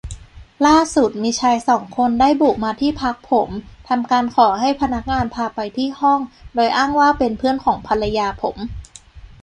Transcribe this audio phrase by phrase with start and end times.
[0.65, 3.49] ล่าสุดมีชายสองคนได้บุกมาที่พักผม
[3.89, 6.19] ทำการขอให้พนักงานพาไปที่ห้อง
[6.55, 8.57] โดยอ้างว่าเป็นเพื่อนของภรรยาผม